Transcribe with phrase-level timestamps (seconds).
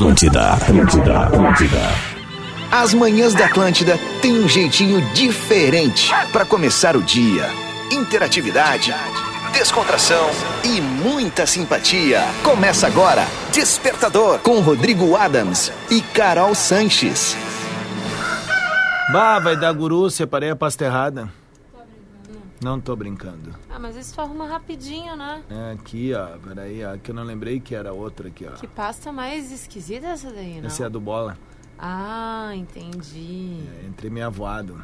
[0.00, 1.80] Atlântida, Atlântida, Atlântida.
[2.72, 7.50] As manhãs da Atlântida têm um jeitinho diferente para começar o dia.
[7.92, 8.94] Interatividade,
[9.52, 10.30] descontração
[10.64, 12.22] e muita simpatia.
[12.42, 17.36] Começa agora Despertador com Rodrigo Adams e Carol Sanches.
[19.12, 21.28] Bah, vai dar guru, separei a pasta errada.
[22.62, 23.54] Não tô brincando.
[23.70, 25.42] Ah, mas isso tu arruma rapidinho, né?
[25.48, 26.36] É aqui, ó.
[26.38, 26.96] Peraí, ó.
[26.98, 28.52] Que eu não lembrei que era outra aqui, ó.
[28.52, 30.66] Que pasta mais esquisita essa daí, não?
[30.66, 31.38] Essa é a do bola.
[31.78, 33.60] Ah, entendi.
[33.82, 34.82] É, entrei meio avoado.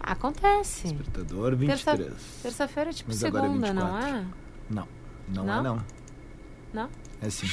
[0.00, 0.84] Acontece.
[0.88, 1.84] Despertador 23.
[1.98, 4.08] Terça- Terça-feira é tipo Mas agora é segunda, não 24.
[4.16, 4.24] é?
[4.70, 4.88] Não,
[5.28, 5.58] não, Não?
[5.58, 5.84] é não.
[6.72, 6.88] Não?
[7.20, 7.46] É sim.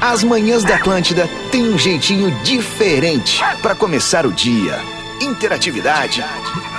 [0.00, 4.76] As manhãs da Atlântida têm um jeitinho diferente para começar o dia.
[5.20, 6.24] Interatividade,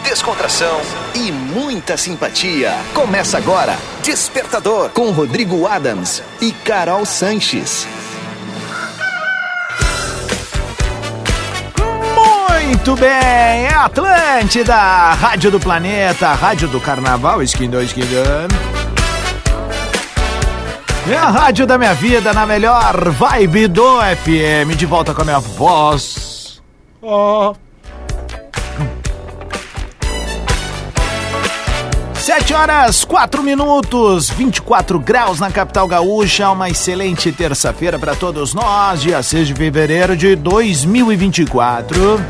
[0.03, 0.81] descontração
[1.15, 2.73] e muita simpatia.
[2.93, 7.87] Começa agora Despertador com Rodrigo Adams e Carol Sanches.
[12.83, 18.03] Muito bem, é Atlântida, Rádio do Planeta, Rádio do Carnaval, Skin 2 Skin
[21.09, 25.25] É a rádio da minha vida, na melhor vibe do FM, de volta com a
[25.25, 26.61] minha voz.
[27.01, 27.53] Ó.
[32.23, 36.49] Sete horas, quatro minutos, 24 graus na capital gaúcha.
[36.51, 42.21] Uma excelente terça-feira para todos nós, dia 6 de fevereiro de 2024.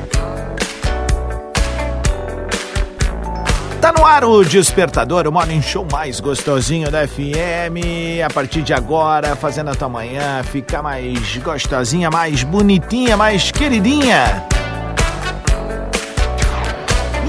[3.79, 8.25] Tá no ar o Despertador, o morning show mais gostosinho da FM.
[8.25, 14.43] A partir de agora, fazendo a tua manhã ficar mais gostosinha, mais bonitinha, mais queridinha.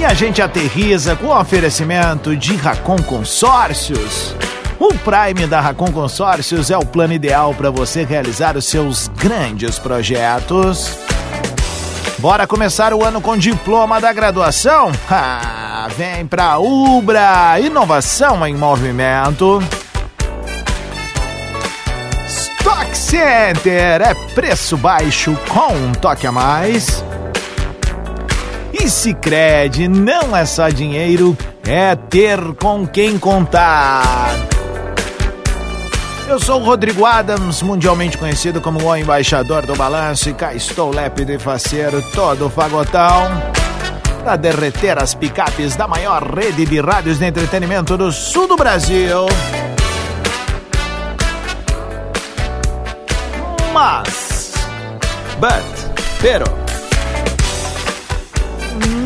[0.05, 4.37] E a gente aterriza com o oferecimento de Racon Consórcios.
[4.79, 9.79] O Prime da Racon Consórcios é o plano ideal para você realizar os seus grandes
[9.79, 10.99] projetos.
[12.19, 14.93] Bora começar o ano com diploma da graduação?
[15.11, 19.63] Ah, vem pra Ubra, inovação em movimento.
[22.27, 27.03] Stock Center é preço baixo com um toque a mais.
[28.85, 31.35] E Sicredi não é só dinheiro,
[31.67, 34.37] é ter com quem contar.
[36.29, 40.95] Eu sou o Rodrigo Adams, mundialmente conhecido como o embaixador do balanço, e cá estou
[40.95, 43.31] lépido e faceiro, todo fagotão,
[44.23, 49.25] para derreter as picapes da maior rede de rádios de entretenimento do sul do Brasil.
[53.73, 54.53] Mas,
[55.41, 56.64] but, pero,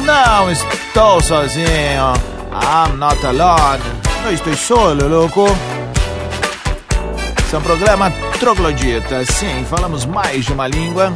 [0.09, 2.15] não estou sozinho.
[2.51, 3.83] I'm not alone.
[4.25, 5.47] Não estou solo, louco.
[7.45, 8.11] Esse é programa
[8.41, 9.23] troglodita.
[9.27, 11.15] Sim, falamos mais de uma língua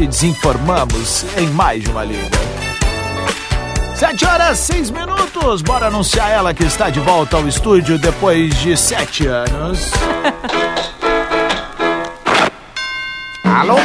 [0.00, 2.30] e desinformamos em mais de uma língua.
[3.96, 5.62] Sete horas, seis minutos.
[5.62, 9.90] Bora anunciar ela que está de volta ao estúdio depois de sete anos.
[13.44, 13.76] Alô?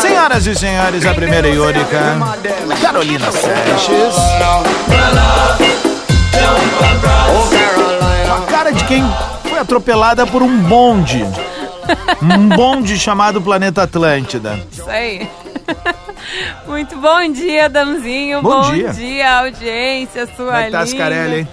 [0.00, 2.18] Senhoras e senhores, a primeira e única,
[2.80, 4.14] Carolina Sanches.
[7.30, 8.34] Oh.
[8.34, 9.04] A cara de quem
[9.42, 11.22] foi atropelada por um bonde.
[12.22, 14.58] Um bonde chamado Planeta Atlântida.
[14.72, 15.28] Isso aí.
[16.66, 18.40] Muito bom dia, Damzinho.
[18.40, 19.38] Bom dia.
[19.38, 20.96] audiência, sua Como é que tá, linda.
[20.96, 21.48] Scarelli, hein?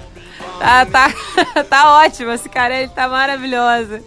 [0.61, 1.11] Tá, tá,
[1.67, 4.01] tá ótima, esse cara tá maravilhosa.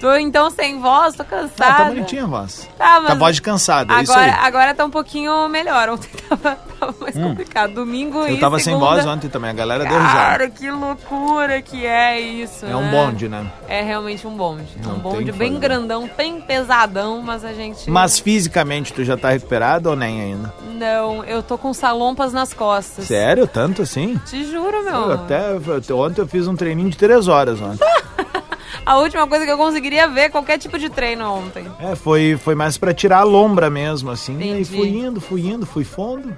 [0.00, 1.74] Tô então sem voz, tô Ah, cansada.
[1.76, 2.68] tá bonitinha a voz.
[2.78, 4.28] Tá, mas Tá voz de cansada, é isso aí.
[4.30, 5.88] agora, agora tá um pouquinho melhor.
[5.88, 7.74] Ontem tava, tava mais complicado.
[7.74, 8.34] Domingo e Hum.
[8.34, 10.14] Eu tava sem segunda- voz ontem também, a galera deu risada.
[10.18, 12.64] Cara, que loucura que é isso.
[12.64, 12.90] É um né?
[12.92, 13.44] bonde, né?
[13.68, 14.68] É realmente um bonde.
[14.80, 15.60] É Não um bonde bem fazer.
[15.60, 17.90] grandão, bem pesadão, mas a gente.
[17.90, 20.54] Mas fisicamente tu já tá recuperado ou nem ainda?
[20.74, 23.06] Não, eu tô com salompas nas costas.
[23.06, 23.48] Sério?
[23.48, 24.16] Tanto assim?
[24.26, 24.94] Te juro, meu.
[24.94, 27.84] Eu até, até ontem eu fiz um treininho de três horas ontem.
[28.84, 31.66] A última coisa que eu conseguiria ver qualquer tipo de treino ontem.
[31.80, 34.38] É, foi, foi mais pra tirar a lombra mesmo, assim.
[34.40, 34.64] E Entendi.
[34.76, 36.36] fui indo, fui indo, fui fundo.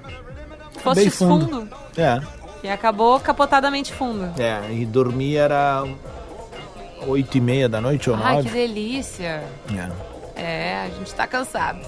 [0.83, 1.45] Fosse fundo.
[1.47, 1.69] fundo.
[1.97, 2.19] É,
[2.63, 4.31] E acabou capotadamente fundo.
[4.41, 4.61] é.
[4.71, 5.83] E dormir era
[7.07, 8.49] oito e meia da noite ou Ai, que nove.
[8.49, 9.43] delícia.
[9.73, 9.89] É.
[10.35, 11.79] É, a gente tá cansado.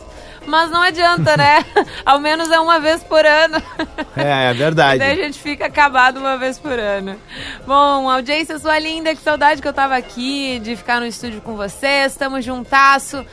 [0.45, 1.65] Mas não adianta, né?
[2.05, 3.61] Ao menos é uma vez por ano.
[4.15, 4.99] É, é verdade.
[4.99, 7.19] Daí a gente fica acabado uma vez por ano.
[7.65, 11.55] Bom, audiência sua linda, que saudade que eu tava aqui, de ficar no estúdio com
[11.55, 12.15] vocês.
[12.15, 13.25] Tamo juntasso.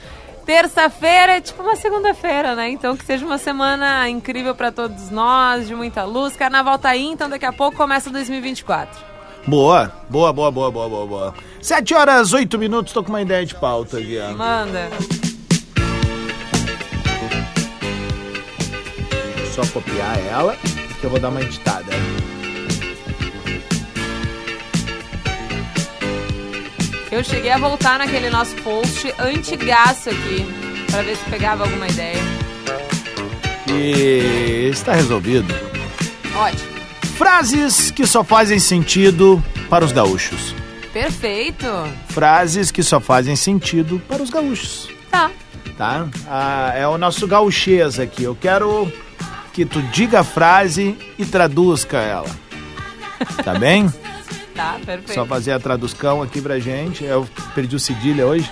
[0.46, 2.70] Terça-feira é tipo uma segunda-feira, né?
[2.70, 6.34] Então que seja uma semana incrível pra todos nós, de muita luz.
[6.34, 9.10] Carnaval tá aí, então daqui a pouco começa 2024.
[9.46, 11.34] Boa, boa, boa, boa, boa, boa, boa.
[11.60, 14.32] Sete horas, oito minutos, tô com uma ideia de pauta aqui, ó.
[14.34, 14.88] Manda.
[19.60, 20.56] Só copiar ela,
[20.98, 21.92] que eu vou dar uma editada.
[27.12, 30.46] Eu cheguei a voltar naquele nosso post antigaço aqui,
[30.90, 32.22] pra ver se pegava alguma ideia.
[33.68, 35.52] E está resolvido.
[36.34, 36.70] Ótimo.
[37.18, 40.54] Frases que só fazem sentido para os gaúchos.
[40.90, 41.66] Perfeito.
[42.08, 44.88] Frases que só fazem sentido para os gaúchos.
[45.10, 45.30] Tá.
[45.76, 46.08] tá?
[46.26, 48.22] Ah, é o nosso gauchês aqui.
[48.22, 48.90] Eu quero
[49.60, 52.28] que tu diga a frase e traduzca ela.
[53.44, 53.92] Tá bem?
[54.52, 55.14] Tá, perfeito.
[55.14, 57.02] Só fazer a tradução aqui pra gente.
[57.02, 58.50] Eu perdi o cedilha hoje.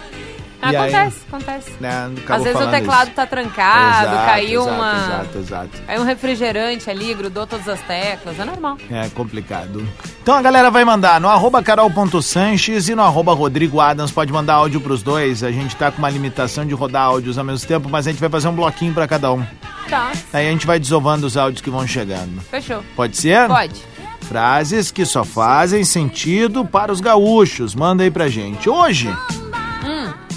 [0.62, 1.70] E aí, acontece, acontece.
[1.78, 3.14] né, Às vezes o teclado isso.
[3.16, 4.92] tá trancado, Exato, caiu exato, uma.
[4.96, 5.82] Exato, exato.
[5.86, 8.38] Caiu um refrigerante ali, grudou todas as teclas.
[8.40, 8.78] É normal.
[8.90, 9.86] É complicado.
[10.22, 14.10] Então a galera vai mandar no arroba carol.sanches e no arroba Rodrigo Adams.
[14.10, 15.42] Pode mandar áudio pros dois.
[15.42, 18.20] A gente tá com uma limitação de rodar áudios ao mesmo tempo, mas a gente
[18.20, 19.42] vai fazer um bloquinho pra cada um.
[19.88, 22.42] Tá, Aí a gente vai desovando os áudios que vão chegando.
[22.50, 22.82] fechou.
[22.94, 23.48] Pode ser?
[23.48, 23.80] Pode.
[24.20, 27.74] Frases que só fazem sentido para os gaúchos.
[27.74, 28.68] Manda aí pra gente.
[28.68, 29.08] Hoje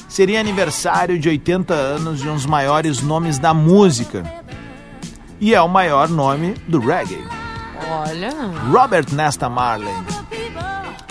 [0.08, 4.24] seria aniversário de 80 anos de um dos maiores nomes da música.
[5.42, 7.22] E é o maior nome do reggae.
[7.92, 8.32] Olha.
[8.72, 9.94] Robert Nesta Marley.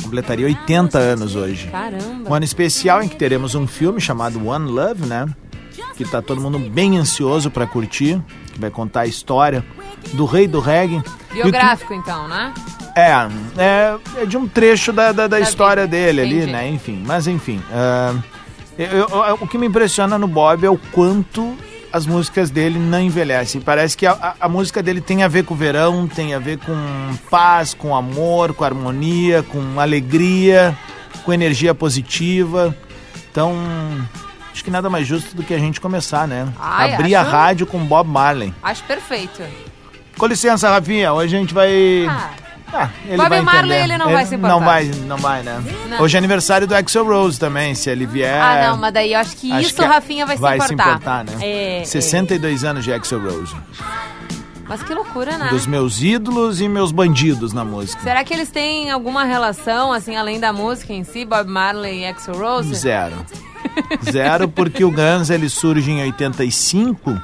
[0.03, 1.69] Completaria 80 anos hoje.
[1.69, 2.37] Um Caramba.
[2.37, 5.27] ano especial em que teremos um filme chamado One Love, né?
[5.97, 8.21] Que tá todo mundo bem ansioso pra curtir.
[8.53, 9.65] Que vai contar a história
[10.15, 11.03] do rei do reggae.
[11.29, 12.53] Que- Biográfico, então, né?
[12.97, 13.11] é,
[13.57, 16.53] é, é de um trecho da, da, da história dele ali, entendi.
[16.53, 16.69] né?
[16.69, 17.63] Enfim, mas enfim.
[17.73, 18.15] ah,
[18.77, 21.57] eu- eu- o que me impressiona no Bob é o quanto
[21.93, 23.61] as músicas dele não envelhecem.
[23.61, 26.39] Parece que a, a- a música dele tem a ver com o verão, tem a
[26.39, 26.73] ver com
[27.31, 30.77] paz, com amor, com harmonia, com alegria,
[31.25, 32.75] com energia positiva.
[33.31, 33.55] Então,
[34.53, 36.49] acho que nada mais justo do que a gente começar, né?
[36.59, 38.53] Ai, Abrir a acho- rádio com Bob Marley.
[38.63, 39.43] Acho perfeito.
[40.19, 42.07] Com licença, Rafinha, hoje a gente vai...
[42.09, 42.31] Ah,
[42.73, 43.85] Ah, ele Bob vai Marley, entender.
[43.95, 44.55] ele não vai se importar.
[44.55, 45.63] Não vai, não vai, né?
[45.89, 46.01] Não.
[46.03, 48.41] Hoje é aniversário do Axel Rose também, se ele vier.
[48.41, 49.55] ah, não, mas daí eu acho que É.
[49.57, 50.91] acho isso que o Rafinha vai, vai se importar.
[50.91, 51.81] importar, né?
[51.81, 53.55] É, 62 anos de Axel Rose.
[53.55, 54.21] é.
[54.69, 55.49] Mas que loucura, né?
[55.51, 58.01] Dos meus ídolos e meus bandidos na música.
[58.05, 62.07] Será que eles têm alguma relação, assim, além da música em si, Bob Marley e
[62.07, 62.73] Axl Rose?
[62.77, 63.17] Zero.
[64.13, 67.21] Zero, porque o Guns ele surge em 85,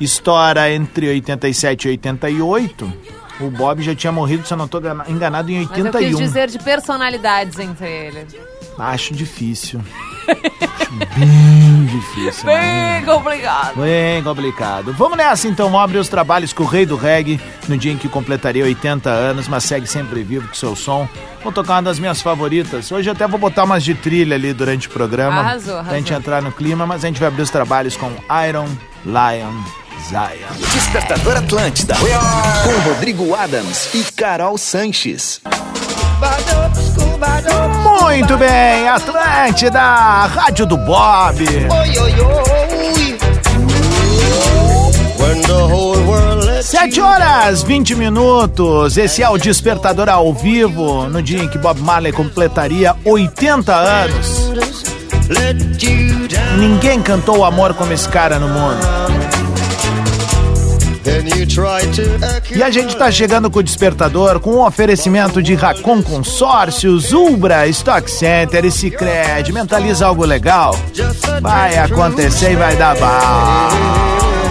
[0.00, 2.92] estoura entre 87 e 88.
[3.40, 6.08] O Bob já tinha morrido, se eu não estou enganado, em Mas eu 81.
[6.10, 8.36] quis dizer de personalidades entre eles.
[8.78, 9.80] Acho difícil.
[10.26, 12.46] Acho bem difícil.
[12.46, 13.00] né?
[13.00, 13.80] Bem complicado.
[13.80, 14.92] Bem complicado.
[14.94, 17.96] Vamos nessa então, vamos abrir os trabalhos com o Rei do Reggae no dia em
[17.98, 21.08] que completaria 80 anos, mas segue sempre vivo com seu som.
[21.42, 22.90] Vou tocar uma das minhas favoritas.
[22.92, 25.40] Hoje até vou botar umas de trilha ali durante o programa.
[25.40, 26.16] Arrasou, Pra gente arrasou.
[26.18, 28.10] entrar no clima, mas a gente vai abrir os trabalhos com
[28.48, 28.68] Iron
[29.04, 29.52] Lion
[30.08, 30.70] Zion.
[30.72, 31.94] Despertador Atlântida.
[31.96, 35.40] Com Rodrigo Adams e Carol Sanches.
[38.00, 39.80] Muito bem, Atlântida,
[40.26, 41.44] Rádio do Bob.
[46.62, 48.96] Sete horas, 20 minutos.
[48.96, 54.52] Esse é o Despertador ao vivo, no dia em que Bob Marley completaria 80 anos.
[56.58, 59.21] Ninguém cantou o amor como esse cara no mundo.
[62.54, 67.66] E a gente tá chegando com o Despertador com um oferecimento de Racon Consórcios, Ubra,
[67.68, 69.52] Stock Center e Cicred.
[69.52, 70.78] Mentaliza algo legal.
[71.40, 74.41] Vai acontecer e vai dar bom.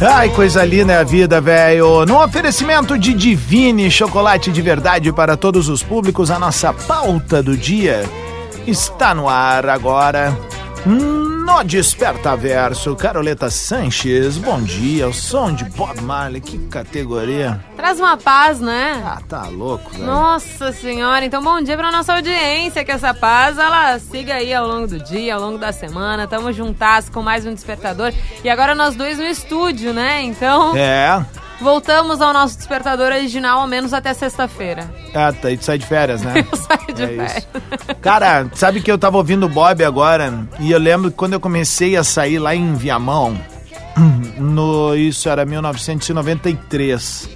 [0.00, 2.04] Ai, coisa linda é a vida, velho.
[2.04, 7.56] No oferecimento de Divine, chocolate de verdade para todos os públicos, a nossa pauta do
[7.56, 8.04] dia
[8.66, 10.36] está no ar agora.
[11.46, 15.06] No Desperta Verso, Caroleta Sanches, bom dia.
[15.06, 17.64] O som de Bob Marley, que categoria.
[17.76, 19.00] Traz uma paz, né?
[19.06, 20.04] Ah, tá louco, velho.
[20.04, 24.66] Nossa senhora, então bom dia pra nossa audiência, que essa paz, ela siga aí ao
[24.66, 28.12] longo do dia, ao longo da semana, tamo juntas com mais um Despertador,
[28.42, 31.24] e agora nós dois no estúdio, né, então É,
[31.60, 34.90] voltamos ao nosso Despertador original, ao menos até sexta-feira.
[35.14, 36.44] ah, tá, e tu sai de férias, né?
[36.50, 37.36] Eu saio de É férias.
[37.38, 37.48] isso.
[38.00, 41.40] Cara, sabe que eu tava ouvindo o Bob agora e eu lembro que quando eu
[41.40, 43.38] comecei a sair lá em Viamão,
[44.38, 47.28] no, isso era 1993.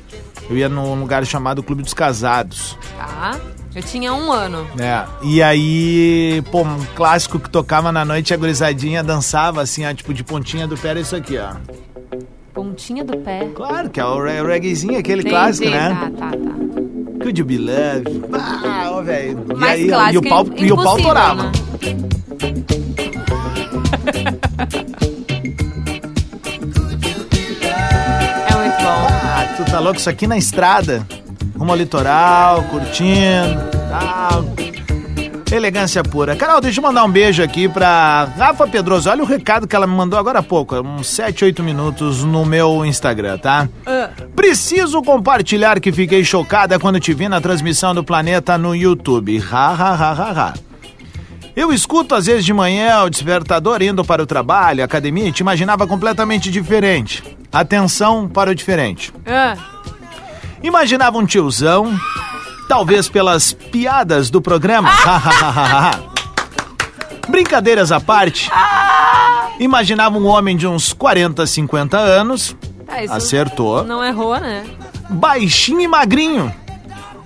[0.49, 2.77] Eu ia num lugar chamado Clube dos Casados.
[2.97, 3.39] Tá.
[3.73, 4.67] Eu tinha um ano.
[4.81, 9.95] É, e aí, pô, um clássico que tocava na noite, a gurizadinha dançava assim, ó,
[9.95, 11.53] tipo de pontinha do pé, era isso aqui, ó.
[12.65, 13.49] Pontinha do pé.
[13.55, 15.35] Claro que é o re- o reggaezinho, aquele Entendi.
[15.35, 15.89] clássico, né?
[15.89, 17.23] Tá, tá, tá.
[17.23, 18.23] Could you be loved?
[18.35, 19.47] Ah, ó, velho.
[19.59, 21.45] E aí, e o pau, e o pau torava.
[21.45, 21.53] né?
[28.49, 29.07] É muito bom.
[29.23, 29.99] Ah, tu tá louco?
[29.99, 31.07] Isso aqui na estrada.
[31.57, 34.45] Rumo ao litoral, curtindo, tal.
[35.51, 36.37] Elegância pura.
[36.37, 39.11] Carol, deixa eu mandar um beijo aqui pra Rafa Pedroso.
[39.11, 42.45] Olha o recado que ela me mandou agora há pouco, uns 7, 8 minutos no
[42.47, 43.69] meu Instagram, tá?
[43.85, 49.43] Ah, Preciso compartilhar que fiquei chocada quando te vi na transmissão do Planeta no YouTube.
[49.51, 50.55] Ha, ha, ha, ha, ha.
[51.57, 55.41] Eu escuto às vezes de manhã o despertador indo para o trabalho, academia, e te
[55.41, 57.25] imaginava completamente diferente.
[57.53, 59.13] Atenção para o diferente.
[59.27, 59.57] ah.
[60.63, 61.99] Imaginava um tiozão,
[62.71, 64.89] talvez pelas piadas do programa.
[67.29, 68.49] Brincadeiras à parte.
[69.59, 72.57] Imaginava um homem de uns 40, 50 anos,
[73.03, 74.65] isso acertou, Não errou, né?
[75.09, 76.55] baixinho e magrinho,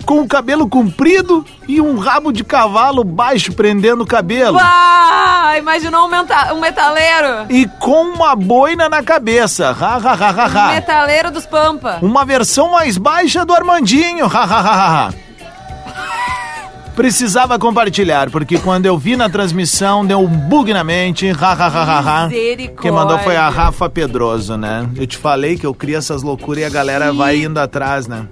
[0.03, 4.57] com o cabelo comprido e um rabo de cavalo baixo prendendo o cabelo.
[4.57, 5.55] Uau!
[5.57, 7.45] Imaginou um, menta- um metaleiro.
[7.49, 9.69] E com uma boina na cabeça.
[9.69, 10.73] Ha, ha, ha, ha, ha.
[10.73, 11.99] Metaleiro dos Pampa.
[12.01, 14.25] Uma versão mais baixa do Armandinho.
[14.25, 15.13] Ha, ha, ha, ha.
[16.95, 21.29] Precisava compartilhar, porque quando eu vi na transmissão, deu um bug na mente.
[21.29, 22.29] Ha, ha, ha, ha, ha.
[22.81, 24.89] Quem mandou foi a Rafa Pedroso, né?
[24.95, 28.27] Eu te falei que eu crio essas loucuras e a galera vai indo atrás, né?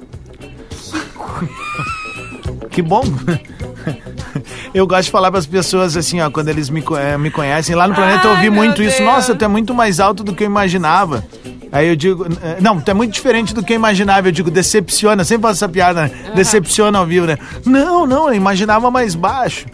[2.71, 3.03] Que bom.
[4.73, 7.75] Eu gosto de falar para as pessoas assim, ó, quando eles me, eh, me conhecem.
[7.75, 8.97] Lá no planeta eu ouvi Ai, muito isso.
[8.97, 9.09] Deus.
[9.09, 11.23] Nossa, tu é muito mais alto do que eu imaginava.
[11.73, 14.27] Aí eu digo, eh, não, tu é muito diferente do que eu imaginava.
[14.27, 15.23] Eu digo, decepciona.
[15.23, 16.11] Sempre faço essa piada, né?
[16.35, 17.35] Decepciona ao vivo, né?
[17.65, 19.65] Não, não, eu imaginava mais baixo.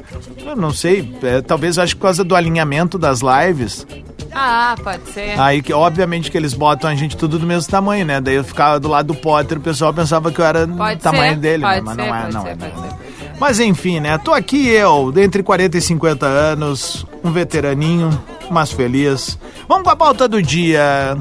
[0.45, 3.85] Eu não sei, eh, talvez eu acho que por causa do alinhamento das lives.
[4.31, 5.37] Ah, pode ser.
[5.37, 8.21] Aí, que obviamente que eles botam a gente tudo do mesmo tamanho, né?
[8.21, 11.33] Daí eu ficava do lado do Potter, o pessoal pensava que eu era do tamanho
[11.33, 11.39] ser.
[11.39, 11.81] dele, né?
[11.81, 12.55] Mas ser, não é, não ser, é.
[12.55, 12.89] não é.
[12.89, 12.95] ser.
[13.39, 14.17] Mas enfim, né?
[14.17, 18.09] Tô aqui eu, entre 40 e 50 anos, um veteraninho,
[18.49, 19.37] mas feliz.
[19.67, 21.17] Vamos com a pauta do dia.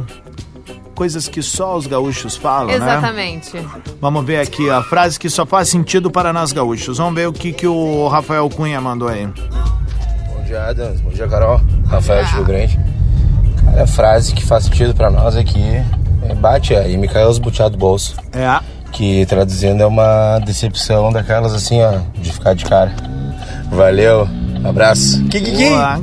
[0.99, 2.75] Coisas que só os gaúchos falam, né?
[2.75, 3.53] Exatamente.
[4.01, 6.99] Vamos ver aqui a frase que só faz sentido para nós gaúchos.
[6.99, 9.25] Vamos ver o que, que o Rafael Cunha mandou aí.
[9.25, 11.01] Bom dia, Adams.
[11.01, 11.61] Bom dia, Carol.
[11.87, 12.81] Rafael de Rio Grande.
[13.65, 15.63] Cara, a frase que faz sentido pra nós aqui
[16.29, 18.17] é bate aí, me caiu os buteados do bolso.
[18.33, 18.59] É.
[18.91, 22.93] Que traduzindo é uma decepção daquelas assim, ó, de ficar de cara.
[23.71, 24.27] Valeu,
[24.65, 25.23] abraço.
[25.29, 25.69] Kikiki.
[25.69, 26.01] Boa.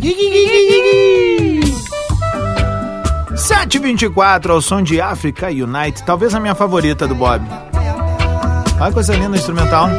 [3.36, 7.42] 724 ao som de Africa Unite, talvez a minha favorita do Bob.
[8.80, 9.90] Olha que coisa linda instrumental.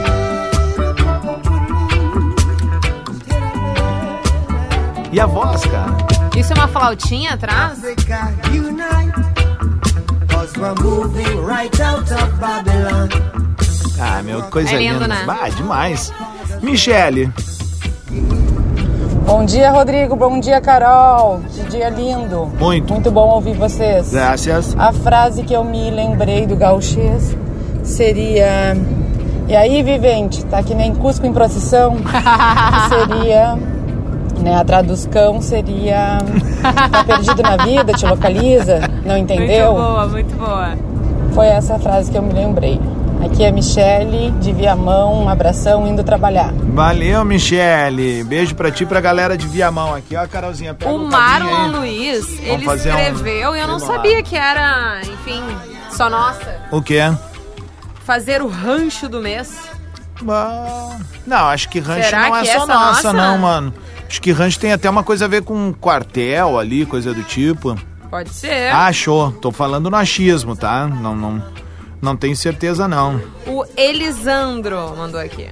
[5.12, 5.96] E a voz, cara.
[6.36, 7.78] Isso é uma flautinha atrás?
[7.78, 9.26] Africa unite.
[10.30, 13.08] Cause we're moving right out of Babylon.
[13.98, 15.08] Ah, meu, coisa É lindo, linda.
[15.08, 15.26] né?
[15.28, 16.12] Ah, demais.
[16.62, 17.32] Michele,
[19.26, 20.14] Bom dia, Rodrigo.
[20.14, 21.40] Bom dia, Carol.
[21.52, 22.48] Que dia lindo.
[22.60, 22.92] Muito.
[22.92, 24.12] Muito bom ouvir vocês.
[24.12, 24.76] graças.
[24.78, 27.36] A frase que eu me lembrei do gauchês
[27.82, 28.76] seria...
[29.48, 31.96] E aí, vivente, tá que nem Cusco em procissão?
[31.96, 33.58] Que seria...
[34.40, 36.18] Né, a tradução seria...
[36.62, 38.80] Tá perdido na vida, te localiza?
[39.04, 39.72] Não entendeu?
[39.72, 40.68] Muito boa, muito boa.
[41.32, 42.80] Foi essa frase que eu me lembrei.
[43.24, 46.52] Aqui é Michele, de Viamão, um abração, indo trabalhar.
[46.52, 48.22] Valeu, Michele.
[48.24, 50.14] Beijo pra ti e pra galera de Viamão aqui.
[50.16, 52.10] Ó, a Carolzinha, pega O cabinho Marlon aí.
[52.10, 55.42] Luiz, ele fazer um- escreveu e eu não Vamos sabia que era, enfim,
[55.90, 56.60] só nossa.
[56.70, 57.00] O quê?
[58.04, 59.52] Fazer o rancho do mês.
[60.28, 60.96] Ah,
[61.26, 63.12] Não, acho que rancho Será não é só nossa, nossa?
[63.12, 63.74] não, mano.
[64.08, 67.76] Acho que rancho tem até uma coisa a ver com quartel ali, coisa do tipo.
[68.08, 68.72] Pode ser.
[68.72, 69.32] Ah, show.
[69.32, 70.86] Tô falando no achismo, tá?
[70.86, 71.42] Não, não,
[72.00, 73.20] não tenho certeza, não.
[73.46, 75.48] O Elisandro mandou aqui.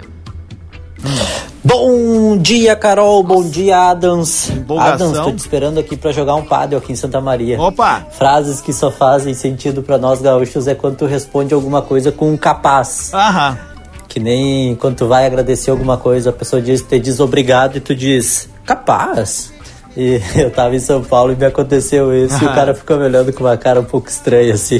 [1.63, 3.23] Bom dia, Carol.
[3.23, 4.51] Bom dia, Adams.
[4.51, 5.09] Empolgação.
[5.09, 7.61] Adams, tô te esperando aqui pra jogar um paddle aqui em Santa Maria.
[7.61, 8.07] Opa!
[8.13, 12.33] Frases que só fazem sentido pra nós gaúchos é quando tu responde alguma coisa com
[12.33, 13.13] um capaz.
[13.15, 13.59] Aham.
[14.09, 17.81] Que nem quando tu vai agradecer alguma coisa, a pessoa diz, te diz obrigado e
[17.81, 19.53] tu diz, capaz.
[19.97, 22.43] E eu tava em São Paulo e me aconteceu isso.
[22.43, 24.79] e o cara ficou me olhando com uma cara um pouco estranha assim.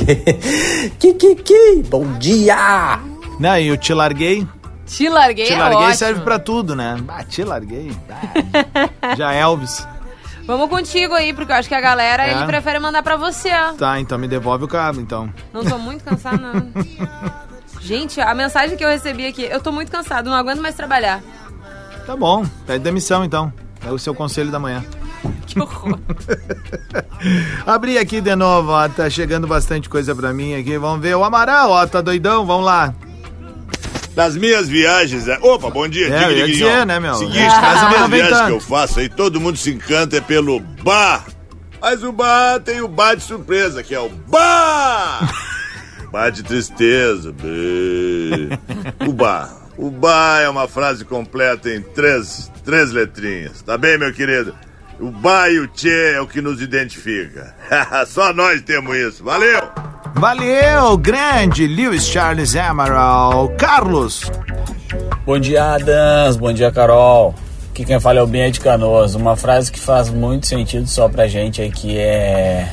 [0.91, 1.83] Que, que, que?
[1.89, 2.99] Bom dia!
[3.39, 4.47] Não, e eu te larguei.
[4.87, 5.95] Te larguei, te é larguei ótimo.
[5.95, 6.97] serve pra tudo, né?
[7.09, 7.91] Ah, te larguei.
[8.11, 9.87] Ah, Já Elvis.
[10.47, 12.33] Vamos contigo aí, porque eu acho que a galera, É.
[12.35, 13.49] ele prefere mandar pra você.
[13.79, 15.33] Tá, então me devolve o cabo, então.
[15.53, 16.71] Não tô muito cansada, não.
[17.81, 21.23] Gente, a mensagem que eu recebi aqui, eu tô muito cansado, não aguento mais trabalhar.
[22.07, 23.51] Tá bom, pede demissão então.
[23.87, 24.85] É o seu conselho da manhã.
[25.47, 25.99] Que horror.
[27.67, 30.77] Abri aqui de novo, ó, tá chegando bastante coisa pra mim aqui.
[30.79, 32.95] Vamos ver o Amaral, ó, tá doidão, vamos lá.
[34.17, 35.27] Nas minhas viagens.
[35.29, 37.15] é- Opa, bom dia, É, diga, eu ia dizer, né, meu?
[37.15, 40.21] Seguinte, É, nas casa minhas viagens que eu faço aí, todo mundo se encanta é
[40.21, 41.25] pelo bar.
[41.81, 45.33] Mas o bar tem o bar de surpresa, que é o bar.
[46.13, 47.33] bar de tristeza.
[47.33, 48.57] bê.
[49.07, 49.63] O bar.
[49.77, 53.61] O bar é uma frase completa em três, três letrinhas.
[53.63, 54.55] Tá bem, meu querido?
[55.01, 57.55] O bar e o tchê é o que nos identifica.
[58.07, 59.25] Só nós temos isso.
[59.25, 59.61] Valeu!
[60.15, 63.49] Valeu, grande Lewis Charles Amaral.
[63.59, 64.31] Carlos.
[65.27, 66.37] Bom dia, Adams.
[66.37, 67.35] Bom dia, Carol.
[67.71, 69.17] Aqui quem fala é o Ben de Canoas.
[69.17, 72.73] Uma frase que faz muito sentido só pra gente aqui é.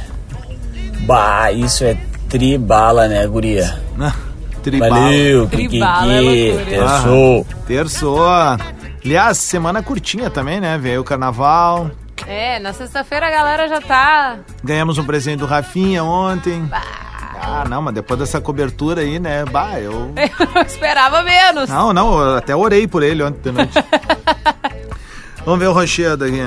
[1.02, 1.98] Bah, isso é
[2.30, 3.82] tribala, né, guria?
[4.62, 5.00] Tribala.
[5.00, 6.46] Valeu, Tribala é Kikiki.
[6.46, 6.66] loucura.
[6.66, 7.48] Terçou.
[7.66, 8.22] Terçou.
[9.04, 10.78] Aliás, semana curtinha também, né?
[10.78, 11.90] Veio o carnaval.
[12.32, 14.38] É, na sexta-feira a galera já tá.
[14.64, 16.66] Ganhamos um presente do Rafinha ontem.
[16.72, 19.44] Ah, não, mas depois dessa cobertura aí, né?
[19.52, 20.14] Bah, eu.
[20.56, 21.70] Eu esperava menos.
[21.70, 23.74] Não, não, eu até orei por ele ontem de noite.
[25.44, 26.42] Vamos ver o Rochedo aqui.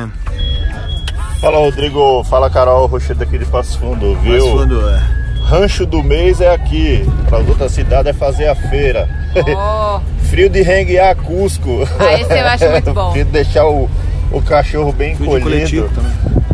[1.39, 4.43] Fala Rodrigo, fala Carol, Rochedo aqui de Passo Fundo, viu?
[4.43, 5.03] Passo Fundo, é.
[5.45, 9.07] Rancho do mês é aqui, para as outras cidades é fazer a feira.
[9.55, 10.01] Oh,
[10.31, 11.87] Frio de renguear Cusco.
[11.99, 13.13] Ah, esse eu acho muito bom.
[13.13, 13.91] Frio de deixar o,
[14.35, 15.91] o cachorro bem coletivo colhido.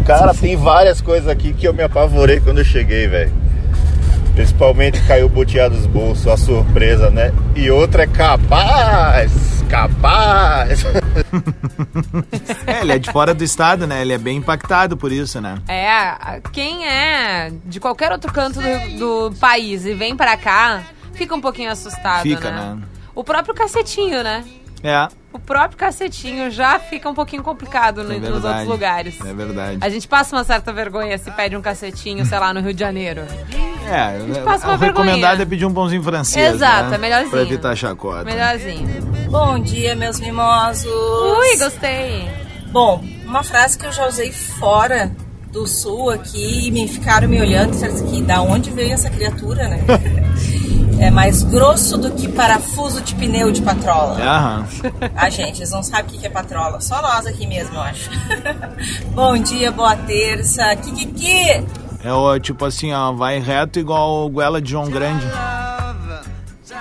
[0.07, 3.33] Cara, tem várias coisas aqui que eu me apavorei quando eu cheguei, velho.
[4.35, 7.33] Principalmente caiu o boteado dos bolsos, a surpresa, né?
[7.55, 9.33] E outra é capaz,
[9.69, 10.85] capaz.
[12.67, 14.03] É, ele é de fora do estado, né?
[14.03, 15.59] Ele é bem impactado por isso, né?
[15.67, 20.83] é, quem é de qualquer outro canto do, do país e vem pra cá,
[21.15, 22.75] fica um pouquinho assustado, Fica, né?
[22.77, 22.83] né?
[23.15, 24.45] O próprio cacetinho, né?
[24.83, 29.19] É, O próprio cacetinho já fica um pouquinho complicado no- é nos outros lugares.
[29.25, 29.79] É verdade.
[29.81, 32.81] A gente passa uma certa vergonha se pede um cacetinho, sei lá, no Rio de
[32.81, 33.23] Janeiro.
[33.87, 35.43] É, passa uma o recomendado vergonha.
[35.43, 36.55] é pedir um pãozinho francês.
[36.55, 36.97] Exato, né?
[36.97, 37.31] é melhorzinho.
[37.31, 38.25] Pra evitar chacota.
[38.25, 38.89] Melhorzinho.
[39.31, 40.85] Bom dia, meus mimosos.
[40.91, 42.29] Ui, gostei.
[42.73, 45.13] Bom, uma frase que eu já usei fora
[45.53, 49.11] do sul aqui e me ficaram me olhando e disseram assim, da onde veio essa
[49.11, 49.79] criatura, né?
[50.99, 54.19] É mais grosso do que parafuso de pneu de patrola.
[54.21, 54.67] Aham.
[55.17, 56.81] Ah, gente, eles não sabem o que é patrola.
[56.81, 58.11] Só nós aqui mesmo, eu acho.
[59.15, 60.75] Bom dia, boa terça.
[60.77, 61.65] Kikiki!
[62.03, 65.25] É o tipo assim, ó, vai reto igual o goela de João Grande.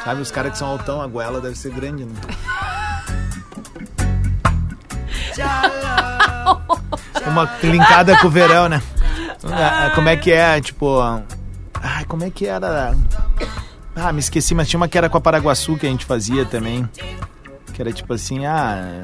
[0.04, 2.16] Sabe, os caras que são altão, a goela deve ser grande, né?
[7.28, 8.82] Uma linkada com o verão, né?
[9.44, 11.00] Ah, Como é que é, tipo...
[11.82, 12.96] Ai, como é que era?
[13.96, 16.46] Ah, me esqueci, mas tinha uma que era com a Paraguaçu que a gente fazia
[16.46, 16.88] também.
[17.74, 19.02] Que era tipo assim, ah...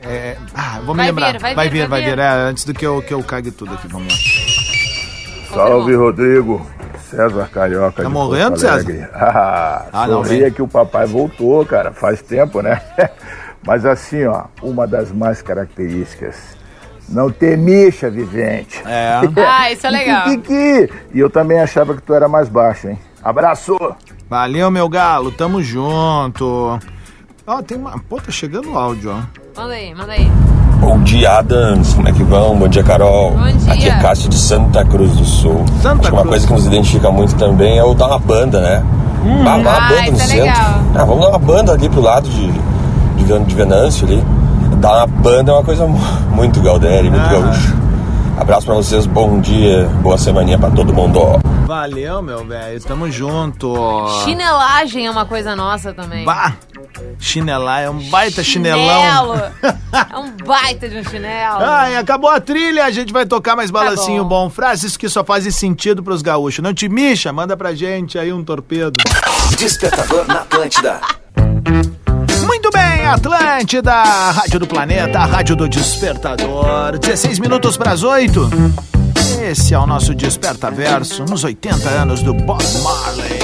[0.00, 1.32] É, ah, vou me Vai lembrar.
[1.32, 2.16] vir, vai vir, vir, vai vai vir.
[2.16, 2.18] vir.
[2.22, 5.54] É, antes do que eu, que eu cague tudo aqui, vamos lá.
[5.54, 6.64] Salve Rodrigo,
[7.10, 8.02] César Carioca.
[8.02, 9.06] Tá morrendo, Alegre.
[9.12, 10.52] Ah, Ah, não, sorria vem.
[10.52, 12.80] que o papai voltou, cara, faz tempo, né?
[13.66, 16.36] Mas assim, ó, uma das mais características,
[17.08, 18.80] não ter micha vivente.
[18.86, 19.20] É.
[19.36, 20.24] Ah, isso é legal.
[20.24, 20.90] Kiki.
[21.12, 22.98] E eu também achava que tu era mais baixo, hein?
[23.28, 23.76] Abraço!
[24.30, 26.78] Valeu, meu galo, tamo junto.
[27.46, 27.98] Ó, tem uma.
[28.08, 29.60] Pô, tá chegando o áudio, ó.
[29.60, 30.32] Manda aí, manda aí.
[30.80, 31.92] Bom dia, Adams.
[31.92, 32.56] Como é que vão?
[32.58, 33.32] Bom dia, Carol.
[33.32, 33.72] Bom dia.
[33.74, 35.62] Aqui é Cássio de Santa Cruz do Sul.
[35.82, 36.28] Santa Acho que uma Cruz.
[36.30, 38.82] coisa que nos identifica muito também é o dar uma banda, né?
[38.86, 40.44] Ah, dar uma Ah, banda no é centro.
[40.46, 40.80] legal.
[40.94, 44.24] Ah, vamos dar uma banda ali pro lado de, de, de Venâncio ali.
[44.78, 45.98] Dar uma banda é uma coisa mu-
[46.30, 47.28] muito Galdéri, muito Ah.
[47.32, 47.76] gaúcho.
[48.40, 51.20] Abraço pra vocês, bom dia, boa semaninha pra todo mundo.
[51.68, 53.74] Valeu, meu velho, tamo junto.
[54.24, 56.24] Chinelagem é uma coisa nossa também.
[56.24, 56.54] Bah!
[57.18, 58.80] Chinelar, é um baita Chinelo.
[58.80, 59.52] chinelão.
[60.10, 61.58] é um baita de um chinelo.
[61.62, 64.44] Ai, acabou a trilha, a gente vai tocar mais balancinho Tá bom.
[64.44, 64.50] bom.
[64.50, 66.64] Frases que só fazem sentido pros gaúchos.
[66.64, 68.98] Não te mixa, manda pra gente aí um torpedo.
[69.58, 71.02] Despertador na Atlântida.
[72.46, 76.98] Muito bem, Atlântida, Rádio do Planeta, Rádio do Despertador.
[76.98, 78.97] 16 minutos para as 8.
[79.42, 83.38] Esse é o nosso Despertaverso, nos 80 anos do Bob Marley.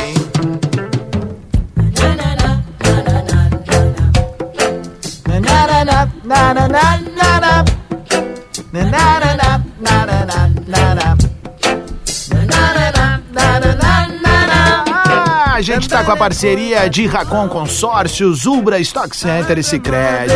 [14.26, 20.32] Ah, A gente tá com a parceria de Racon Consórcios, Ubra Stock Center e Cicred.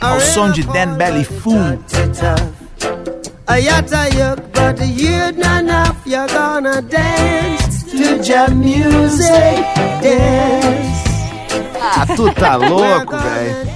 [0.00, 1.78] Ao som de Dan Belly Fool.
[3.46, 6.06] I got tired, but you're not enough.
[6.06, 9.64] You're gonna dance to your music
[10.02, 11.04] dance.
[11.80, 13.74] Ah, tu tá louco, velho.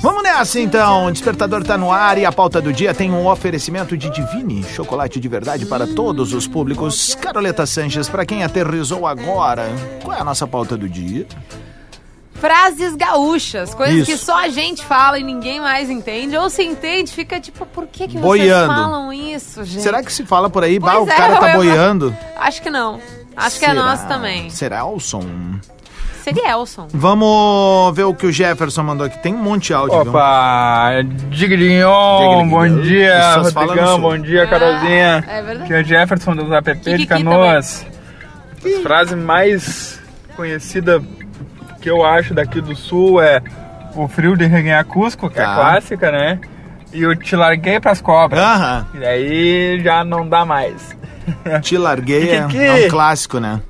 [0.00, 3.26] Vamos nessa então, o despertador tá no ar e a pauta do dia tem um
[3.26, 7.14] oferecimento de Divine, chocolate de verdade para todos os públicos.
[7.14, 9.66] Caroleta Sanches, para quem aterrizou agora,
[10.02, 11.26] qual é a nossa pauta do dia?
[12.44, 14.10] Frases gaúchas, coisas Isso.
[14.10, 16.36] que só a gente fala e ninguém mais entende.
[16.36, 18.74] Ou se entende, fica tipo, por que, que vocês Boiando.
[18.74, 19.80] falam isso, gente?
[19.82, 22.14] Será que se fala por aí, bah, o é, cara tá eu ia- boiando?
[22.36, 23.00] Acho que não.
[23.34, 23.82] Acho que é Será?
[23.82, 24.50] nosso também.
[24.50, 25.24] Será, Elson?
[26.22, 26.86] Seria Elson.
[26.92, 29.18] Vamos ver o que o Jefferson mandou aqui.
[29.22, 30.00] Tem um monte de áudio.
[30.02, 30.90] Opa,
[31.30, 31.88] Digrinho.
[32.50, 35.24] bom dia, Rodrigão, bom dia, Carolzinha.
[35.26, 35.62] é verdade.
[35.64, 37.86] Aqui é o Jefferson dos app de Canoas.
[38.62, 39.98] A frase mais
[40.36, 41.02] conhecida
[41.84, 43.42] que eu acho daqui do sul é
[43.94, 45.54] o frio de reganhar Cusco, que é Tá.
[45.54, 46.40] clássica, né?
[46.94, 48.42] E o te larguei pras cobras.
[48.42, 48.86] Aham.
[48.94, 50.96] E aí já não dá mais.
[51.62, 52.58] Te larguei é, Kiki.
[52.58, 53.60] é um clássico, né?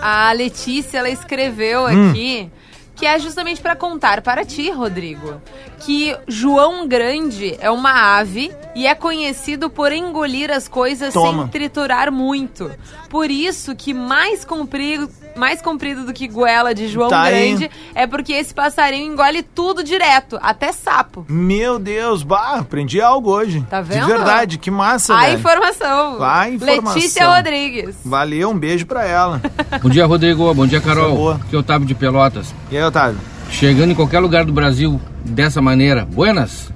[0.00, 2.10] A Letícia, ela escreveu Hum.
[2.10, 2.50] aqui
[2.96, 5.40] que é justamente para contar para ti, Rodrigo,
[5.80, 11.42] que João Grande é uma ave e é conhecido por engolir as coisas Toma.
[11.42, 12.70] sem triturar muito.
[13.10, 17.50] Por isso que mais comprido, mais comprido do que goela de João Tá aí.
[17.50, 21.24] Grande é porque esse passarinho engole tudo direto, até sapo.
[21.28, 23.64] Meu Deus, bah, aprendi algo hoje.
[23.68, 24.02] Tá vendo?
[24.06, 25.38] De verdade, que massa, A velho.
[25.38, 26.22] informação.
[26.22, 26.94] A informação.
[26.94, 27.96] Letícia Rodrigues.
[28.04, 29.40] Valeu, um beijo pra ela.
[29.82, 30.52] Bom dia, Rodrigo.
[30.54, 31.14] Bom dia, é Carol.
[31.16, 31.34] boa.
[31.36, 32.54] Aqui é o Otávio de Pelotas.
[32.70, 33.18] E aí, Otávio?
[33.50, 36.04] Chegando em qualquer lugar do Brasil dessa maneira.
[36.04, 36.72] Buenas?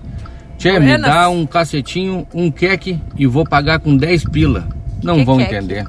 [0.58, 4.68] Tchê, me dá um cacetinho, um queque e vou pagar com 10 pila.
[5.02, 5.54] Não Que vão queque?
[5.54, 5.86] entender.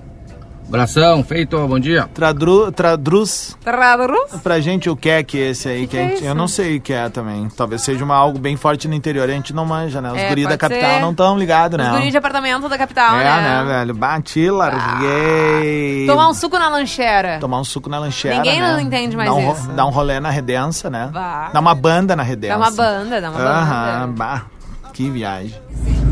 [0.69, 2.07] Abração, feito, bom dia.
[2.13, 4.33] Tradru, traduz Traduz?
[4.43, 6.47] pra gente o que é que esse aí, que, que a é gente- eu não
[6.47, 7.49] sei o que é também.
[7.57, 10.11] Talvez seja uma, algo bem forte no interior, a gente não manja, né?
[10.11, 10.99] Os É, guris da capital ser.
[11.01, 11.91] não estão ligados, Os né?
[11.97, 13.41] guris de apartamento da capital, é, né?
[13.41, 13.95] né, velho?
[13.95, 16.05] Bati, larguei.
[16.05, 17.39] Tomar um suco na lancheira.
[17.39, 18.71] Tomar um suco na lancheira, Ninguém né?
[18.71, 19.67] não entende mais dá um, isso.
[19.69, 21.09] Dá um rolê na redença, né?
[21.11, 21.49] Vá.
[21.51, 22.53] Dá uma banda na redença.
[22.53, 24.13] Dá uma banda, dá uma Aham, banda.
[24.15, 24.45] bah,
[24.93, 25.55] que viagem.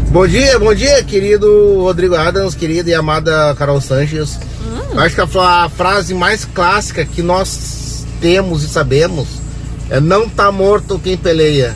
[0.10, 4.40] Bom dia, bom dia, querido Rodrigo Adams, querida e amada Carol Sanches.
[4.66, 5.00] Hum.
[5.00, 9.28] Acho que a, a frase mais clássica que nós temos e sabemos
[9.90, 11.76] é não tá morto quem peleia.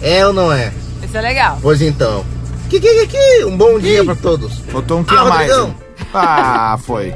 [0.00, 0.72] É ou não é?
[1.04, 1.58] Isso é legal.
[1.60, 2.24] Pois então.
[2.70, 3.44] Que, que, que, que?
[3.44, 4.54] Um bom dia pra todos.
[4.72, 5.50] Botou um que Ah, a mais.
[5.50, 5.87] Rodrigão.
[6.12, 7.14] Ah, foi.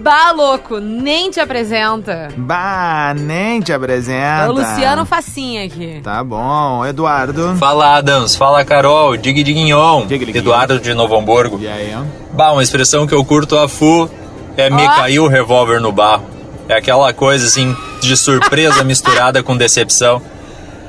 [0.00, 2.28] Bah, louco, nem te apresenta.
[2.36, 4.44] Bah, nem te apresenta.
[4.44, 6.00] É o Luciano Facinha aqui.
[6.02, 7.56] Tá bom, Eduardo.
[7.56, 11.58] Fala Adams, fala Carol, dig diguinhon, Eduardo de Novo Hamburgo.
[11.60, 12.02] E aí, ó?
[12.34, 14.08] Bah, uma expressão que eu curto a fu
[14.56, 16.24] é me caiu o revólver no barro.
[16.68, 20.20] É aquela coisa assim de surpresa misturada com decepção.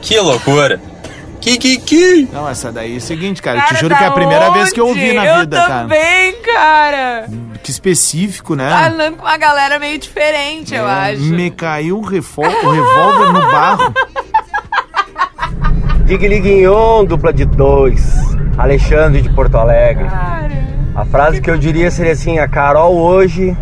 [0.01, 0.79] Que loucura.
[1.41, 2.27] Que que que?
[2.33, 3.59] Não, essa daí é o seguinte, cara.
[3.59, 5.69] eu te juro que é a primeira vez que eu ouvi na eu vida, cara.
[5.81, 7.25] também, cara.
[7.63, 8.71] Que específico, né?
[8.87, 11.21] Andando com uma galera meio diferente, eu É, acho.
[11.21, 13.93] Me caiu o, o revólver no barro.
[16.05, 18.03] Digliguinhon, dupla de dois.
[18.57, 20.07] Alexandre de Porto Alegre.
[20.95, 23.55] A frase que eu diria seria assim: a Carol hoje,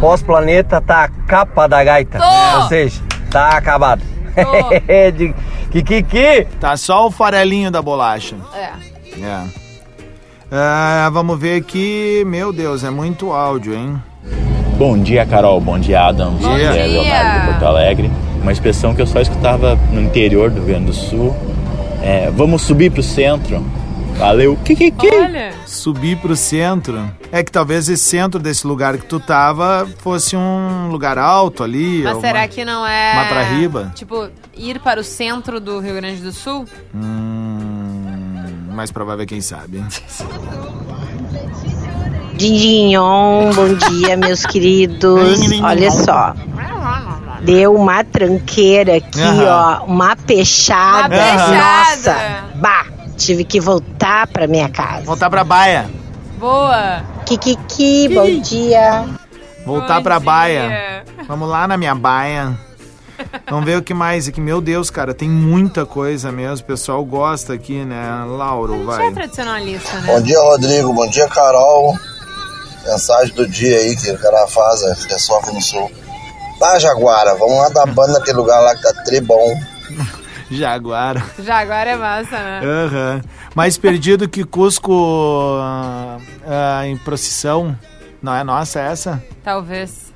[0.00, 2.18] pós-planeta, tá a capa da gaita.
[2.18, 2.58] Tô.
[2.62, 3.60] Ou seja, tá
[5.72, 5.82] acabado.
[5.82, 6.46] De- Kikiki!
[6.60, 8.36] Tá só o farelinho da bolacha.
[8.54, 8.70] É.
[9.22, 9.42] É.
[10.50, 12.22] Ah, vamos ver aqui.
[12.26, 13.96] Meu Deus, é muito áudio, hein?
[14.76, 15.60] Bom dia, Carol.
[15.60, 16.32] Bom dia, Adam.
[16.32, 16.86] Bom dia, dia.
[16.86, 18.10] Leonardo de Porto Alegre.
[18.42, 21.34] Uma expressão que eu só escutava no interior do Rio Grande do Sul.
[22.02, 23.64] É, vamos subir pro centro.
[24.18, 24.56] Valeu.
[24.64, 25.08] Kikiki.
[25.08, 25.52] Olha.
[25.66, 27.10] Subir pro centro.
[27.32, 32.02] É que talvez esse centro desse lugar que tu tava fosse um lugar alto ali.
[32.04, 33.14] Mas será uma- que não é.
[33.16, 33.92] Matraíba?
[33.94, 36.66] Tipo, ir para o centro do Rio Grande do Sul?
[36.94, 39.82] Hum, mais provável é quem sabe.
[42.34, 45.40] Dinhon, bom dia, meus queridos.
[45.62, 46.34] Olha só.
[47.42, 49.84] Deu uma tranqueira aqui, ó.
[49.84, 51.08] Uma peixada.
[51.14, 52.12] Uma peixada.
[52.12, 52.16] Nossa.
[52.56, 52.86] Bah,
[53.24, 55.02] tive que voltar pra minha casa.
[55.04, 55.88] Voltar pra baia.
[56.38, 57.02] Boa.
[57.26, 59.04] Kikiki, bom dia.
[59.64, 61.04] Voltar pra baia.
[61.28, 62.56] Vamos lá na minha baia.
[63.48, 64.40] Vamos ver o que mais aqui.
[64.40, 66.64] Meu Deus, cara, tem muita coisa mesmo.
[66.64, 68.24] O pessoal gosta aqui, né?
[68.26, 69.12] Lauro, Você é vai.
[69.12, 70.12] tradicionalista, né?
[70.12, 70.92] Bom dia, Rodrigo.
[70.92, 71.96] Bom dia, Carol.
[72.84, 75.88] Mensagem do dia aí que o cara faz, é, que sofre no sul.
[76.58, 79.20] Tá, Jaguara, vamos lá dar banda naquele lugar lá que tá tri
[80.52, 80.58] bom.
[80.58, 81.22] Jaguara.
[81.38, 82.60] Já agora é massa, né?
[82.62, 83.22] Aham.
[83.54, 87.76] Mais perdido que Cusco ah, em procissão.
[88.22, 89.22] Não é nossa essa?
[89.42, 90.12] Talvez.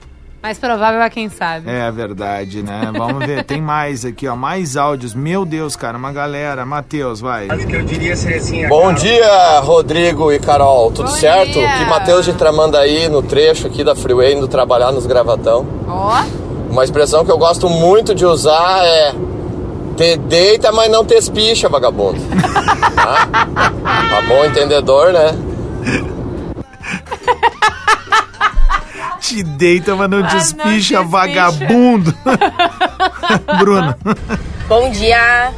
[0.47, 1.69] Mais provável é quem sabe.
[1.69, 2.93] É verdade, né?
[2.97, 5.13] Vamos ver, tem mais aqui, ó, mais áudios.
[5.13, 6.65] Meu Deus, cara, uma galera.
[6.65, 7.49] Matheus, vai.
[7.51, 10.93] Eu diria seria assim, Bom dia, Rodrigo e Carol.
[10.93, 11.59] Tudo certo?
[11.59, 15.67] Aqui Matheus de Tramandaí, no trecho aqui da Freeway, indo trabalhar nos Gravatão.
[15.89, 16.23] Ó.
[16.71, 19.15] Uma expressão que eu gosto muito de usar é
[19.97, 22.21] te deita, mas não te espicha, vagabundo.
[22.95, 23.27] tá?
[23.27, 25.35] Tá bom entendedor, né?
[29.21, 32.15] Te deita, mas não Ah, te espicha, vagabundo.
[33.59, 33.95] Bruno.
[34.69, 35.53] Bom dia.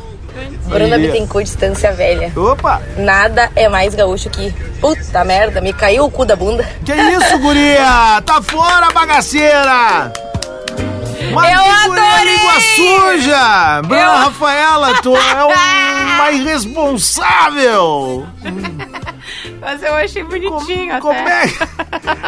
[0.67, 0.97] Bruna.
[0.99, 2.33] Bittencourt, Distância Velha.
[2.37, 2.81] Opa!
[2.97, 6.65] Nada é mais gaúcho que puta merda, me caiu o cu da bunda.
[6.85, 8.23] Que isso, guria?
[8.25, 10.13] Tá fora, bagaceira!
[11.41, 12.37] Mas Eu adorei!
[12.37, 13.83] língua suja!
[13.83, 18.27] Bruna Eu- Rafaela, tu é uma irresponsável!
[19.61, 21.01] Mas eu achei bonitinho até.
[21.01, 21.49] Como é,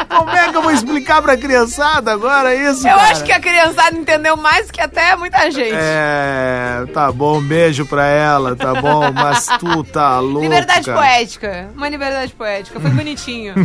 [0.09, 3.11] como é que eu vou explicar pra criançada agora isso, Eu cara?
[3.12, 5.73] acho que a criançada entendeu mais que até muita gente.
[5.75, 9.11] É, tá bom, um beijo pra ela, tá bom?
[9.12, 10.40] Mas tu tá louco.
[10.42, 11.70] liberdade poética.
[11.75, 12.79] Uma liberdade poética.
[12.81, 13.55] Foi bonitinho.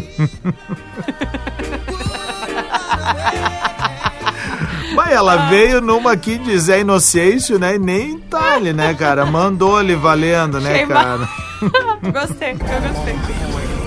[4.96, 7.76] Mas ela veio numa aqui de Zé Inocêncio, né?
[7.76, 9.26] E nem tá ali, né, cara?
[9.26, 11.28] Mandou-lhe valendo, né, cara?
[12.12, 13.16] gostei, eu gostei.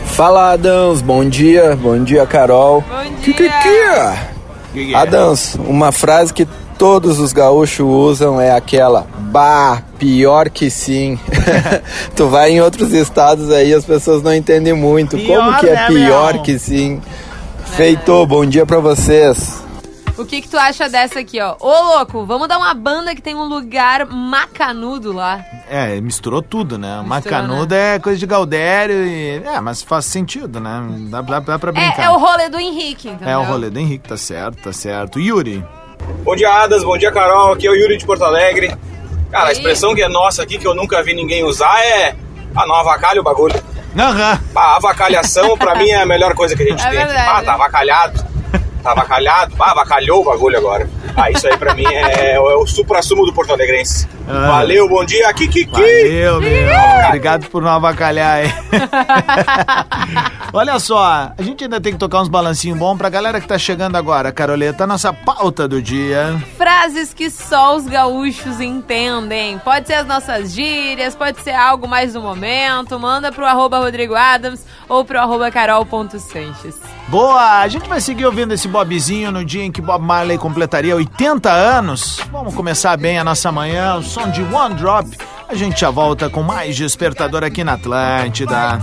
[0.06, 1.00] Fala, Adams.
[1.02, 1.76] Bom dia.
[1.76, 2.82] Bom dia, Carol.
[2.82, 4.28] Bom Que que que é?
[4.72, 4.96] Que que é?
[4.98, 11.18] Adams, uma frase que todos os gaúchos usam é aquela Bah, pior que sim.
[12.16, 15.16] tu vai em outros estados aí, as pessoas não entendem muito.
[15.16, 16.42] Pior, Como que é né, pior meu?
[16.42, 17.00] que sim?
[17.76, 19.62] Feito, bom dia pra vocês.
[20.18, 21.54] O que que tu acha dessa aqui, ó?
[21.60, 25.44] Ô, louco, vamos dar uma banda que tem um lugar macanudo lá.
[25.70, 27.00] É, misturou tudo, né?
[27.02, 29.36] Misturou, canuda é coisa de Galdério e...
[29.44, 30.82] É, mas faz sentido, né?
[31.10, 32.00] Dá, dá, dá pra brincar.
[32.02, 33.28] É, é o rolê do Henrique, entendeu?
[33.28, 35.20] É o rolê do Henrique, tá certo, tá certo.
[35.20, 35.64] Yuri.
[36.24, 36.82] Bom dia, Adas.
[36.82, 37.52] Bom dia, Carol.
[37.52, 38.74] Aqui é o Yuri de Porto Alegre.
[39.30, 42.16] Cara, a expressão que é nossa aqui, que eu nunca vi ninguém usar, é
[42.56, 43.54] a não avacalha o bagulho.
[43.96, 44.40] Aham.
[44.56, 46.98] A avacalhação, pra mim, é a melhor coisa que a gente É tem.
[46.98, 47.30] verdade.
[47.30, 48.24] Ah, tá avacalhado.
[48.88, 49.54] Tá avacalhado.
[49.60, 50.88] Ah, avacalhou o bagulho agora.
[51.14, 54.08] Ah, isso aí pra mim é, é o supra-sumo do Porto Alegrense.
[54.26, 54.46] Ah.
[54.46, 55.30] Valeu, bom dia.
[55.34, 55.66] Kiki.
[55.66, 56.70] Valeu, meu.
[57.06, 58.52] Obrigado por não avacalhar aí.
[60.54, 63.58] Olha só, a gente ainda tem que tocar uns balancinhos bons pra galera que tá
[63.58, 64.86] chegando agora, Caroleta.
[64.86, 66.42] Nossa pauta do dia.
[66.56, 69.58] Frases que só os gaúchos entendem.
[69.58, 72.98] Pode ser as nossas gírias, pode ser algo mais do momento.
[72.98, 76.76] Manda pro arroba Rodrigo Adams ou pro arroba carol.sanches.
[77.08, 80.94] Boa, a gente vai seguir ouvindo esse Bobzinho no dia em que Bob Marley completaria
[80.94, 82.20] 80 anos.
[82.30, 85.18] Vamos começar bem a nossa manhã, o som de One Drop.
[85.48, 88.78] A gente já volta com mais Despertador aqui na Atlântida.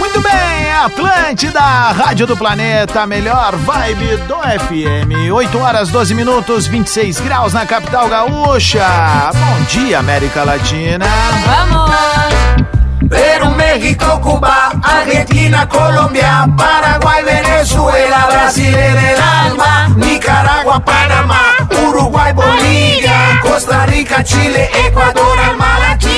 [0.00, 5.32] Muito bem, Atlântida, Rádio do Planeta, melhor vibe do FM.
[5.32, 8.84] 8 horas 12 minutos, 26 graus na capital gaúcha.
[9.32, 11.06] Bom dia, América Latina.
[11.44, 12.75] Vamos!
[13.08, 23.40] Perú, México, Cuba, Argentina, Colombia, Paraguay, Venezuela, Brasil en el alma, Nicaragua, Panamá, Uruguay, Bolivia,
[23.42, 26.15] Costa Rica, Chile, Ecuador, México.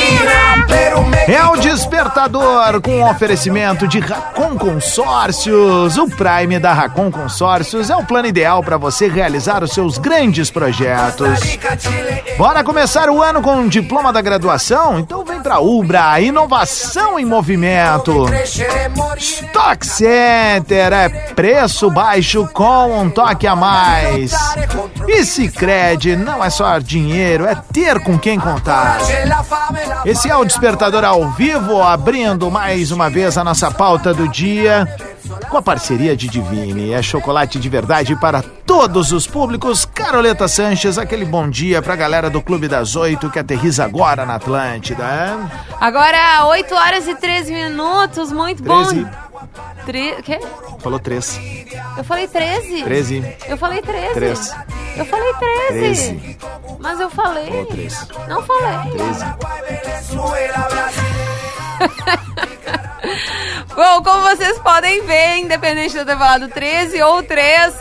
[1.28, 5.98] É o Despertador com oferecimento de Racon Consórcios.
[5.98, 10.50] O Prime da Racon Consórcios é o plano ideal para você realizar os seus grandes
[10.50, 11.38] projetos.
[12.38, 14.98] Bora começar o ano com um diploma da graduação?
[14.98, 18.24] Então vem pra Ubra, inovação em movimento.
[19.18, 24.32] Stock Center é preço baixo com um toque a mais.
[25.06, 28.98] E Sicredi não é só dinheiro, é ter com quem contar.
[30.04, 34.86] Esse é o Despertador ao vivo, abrindo mais uma vez a nossa pauta do dia.
[35.48, 39.84] Com a parceria de Divine, é chocolate de verdade para todos os públicos.
[39.84, 44.36] Caroleta Sanches, aquele bom dia pra galera do Clube das Oito que aterriza agora na
[44.36, 45.04] Atlântida.
[45.80, 48.84] Agora, 8 horas e 13 minutos, muito bom.
[48.84, 49.06] 13.
[49.84, 50.22] Tre...
[50.22, 50.40] Quê?
[50.80, 51.38] Falou três.
[51.98, 52.84] Eu falei 13.
[52.84, 53.36] 13.
[53.48, 54.14] Eu falei 13.
[54.14, 54.54] Três.
[54.96, 56.14] Eu falei 13.
[56.14, 56.38] 13.
[56.78, 57.46] Mas eu falei.
[57.46, 58.06] Falou três.
[58.28, 58.92] Não falei.
[58.92, 59.24] 13.
[63.74, 67.74] Bom, como vocês podem ver, independente de eu ter falado 13 ou 3,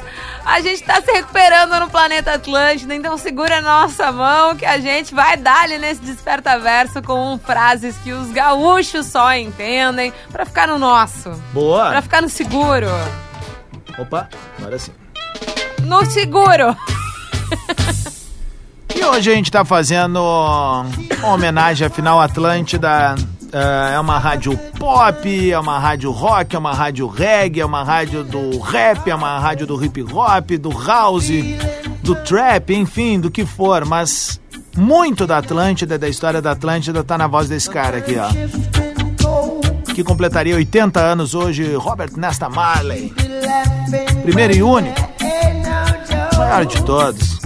[0.46, 4.80] a gente tá se recuperando no planeta Atlântida, então segura a nossa mão que a
[4.80, 10.44] gente vai dar ali nesse Desperta Verso com frases que os gaúchos só entendem, pra
[10.44, 11.30] ficar no nosso.
[11.54, 11.90] Boa.
[11.90, 12.88] Pra ficar no seguro.
[13.98, 14.92] Opa, agora sim.
[15.84, 16.76] No seguro.
[18.96, 23.16] E hoje a gente tá fazendo uma homenagem à final Atlântida
[23.54, 27.84] ah, é uma rádio pop, é uma rádio rock, é uma rádio reggae, é uma
[27.84, 31.30] rádio do rap, é uma rádio do hip hop, do house,
[32.04, 34.40] do trap, enfim, do que for, mas
[34.76, 38.87] muito da Atlântida, da história da Atlântida, tá na voz desse cara aqui, ó.
[39.98, 43.12] Que completaria 80 anos hoje, Robert Nesta Marley.
[44.22, 44.96] Primeiro e único.
[46.38, 47.40] Maior de todos.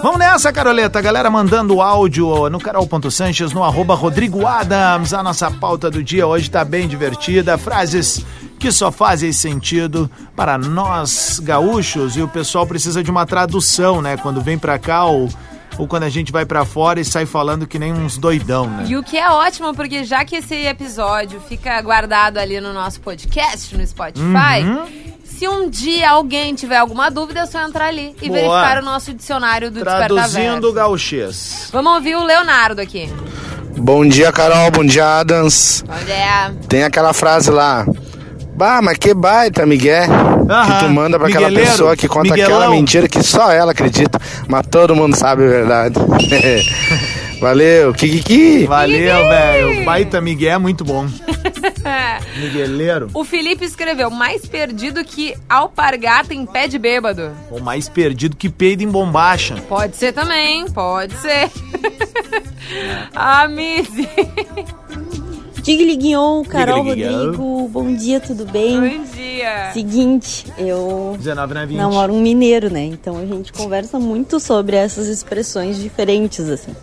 [0.00, 1.00] Vamos nessa, Caroleta.
[1.00, 5.12] Galera mandando áudio no Carol.Sanches, no arroba Rodrigo Adams.
[5.12, 7.58] A nossa pauta do dia hoje tá bem divertida.
[7.58, 8.24] Frases
[8.60, 14.16] que só fazem sentido para nós gaúchos e o pessoal precisa de uma tradução, né?
[14.16, 15.28] Quando vem pra cá ou,
[15.78, 18.84] ou quando a gente vai pra fora e sai falando que nem uns doidão, né?
[18.88, 23.00] E o que é ótimo, porque já que esse episódio fica guardado ali no nosso
[23.00, 24.84] podcast, no Spotify, Uhum.
[25.24, 28.40] se um dia alguém tiver alguma dúvida, é só entrar ali e Boa.
[28.40, 31.68] verificar o nosso dicionário do Traduzindo gauchês.
[31.72, 33.08] Vamos ouvir o Leonardo aqui.
[33.76, 34.70] Bom dia, Carol.
[34.72, 35.84] Bom dia, Adams.
[35.88, 36.50] Onde é?
[36.68, 37.86] Tem aquela frase lá.
[38.56, 40.08] Bah, mas que baita, Miguel.
[40.48, 42.58] Que tu manda pra aquela Migueleiro, pessoa que conta Miguelão.
[42.58, 44.18] aquela mentira que só ela acredita.
[44.48, 45.94] Mas todo mundo sabe a verdade.
[47.40, 48.66] Valeu, Kikiki.
[48.66, 49.84] Valeu, velho.
[49.84, 51.06] Baita Miguel é muito bom.
[52.36, 53.08] Migueleiro.
[53.14, 57.30] O Felipe escreveu, mais perdido que alpargata em pé de bêbado.
[57.50, 59.54] O mais perdido que peido em bombacha.
[59.68, 61.48] Pode ser também, pode ser.
[63.14, 64.08] A Missy.
[65.62, 67.18] Diga Guion, Carol Guion.
[67.18, 68.80] Rodrigo, bom dia, tudo bem?
[68.80, 69.17] Bom dia.
[69.72, 71.76] Seguinte, eu 19 na 20.
[71.76, 72.84] namoro um mineiro, né?
[72.84, 76.74] Então a gente conversa muito sobre essas expressões diferentes, assim.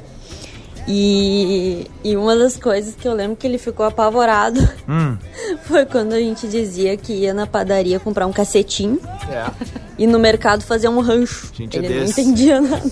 [0.88, 5.18] E, e uma das coisas que eu lembro que ele ficou apavorado Hum.
[5.66, 9.50] foi quando a gente dizia que ia na padaria comprar um cacetinho É.
[9.98, 11.50] e no mercado fazer um rancho.
[11.56, 12.22] Gente, é ele não desse.
[12.22, 12.84] entendia nada.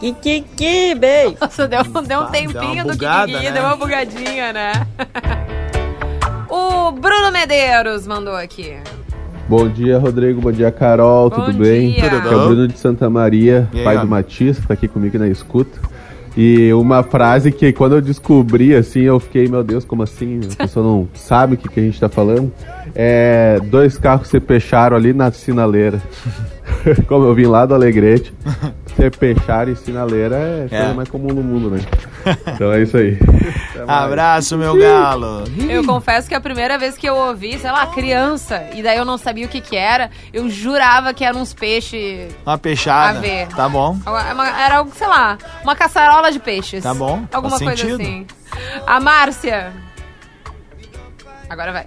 [0.00, 1.36] que que que, beijo.
[1.40, 3.52] Nossa, deu, deu um Deu tempinho do bugada, Kikiki, né?
[3.52, 4.72] deu uma bugadinha, né?
[6.52, 8.74] o Bruno Medeiros mandou aqui.
[9.48, 10.38] Bom dia, Rodrigo.
[10.42, 11.30] Bom dia, Carol.
[11.30, 11.92] Bom Tudo bem?
[11.92, 12.10] dia.
[12.10, 12.46] Tudo Aqui é o?
[12.46, 14.06] Bruno de Santa Maria, aí, pai do?
[14.06, 15.80] Matias, que tá aqui comigo na escuta.
[16.36, 20.40] E uma frase que quando eu descobri, assim, eu fiquei, meu Deus, como assim?
[20.52, 22.52] A pessoa não sabe o que, que a gente tá falando.
[22.94, 26.02] É, dois carros se fecharam ali na sinaleira.
[27.08, 28.32] como eu vim lá do Alegrete,
[28.96, 30.92] se fechar em sinaleira é a coisa É.
[30.94, 31.80] mais comum no mundo, né?
[32.54, 33.18] Então é isso aí.
[33.88, 35.44] Abraço, meu galo.
[35.68, 39.04] Eu confesso que a primeira vez que eu ouvi, sei lá, criança, e daí eu
[39.04, 42.32] não sabia o que que era, eu jurava que eram uns peixes...
[42.46, 43.18] Uma peixada.
[43.18, 43.48] A ver.
[43.48, 43.98] Tá bom.
[44.06, 46.84] Uma- Era algo, sei lá, uma caçarola de peixes.
[46.84, 48.00] Tá bom, Alguma faz coisa sentido.
[48.02, 48.26] assim.
[48.86, 49.72] A Márcia.
[51.50, 51.86] Agora vai.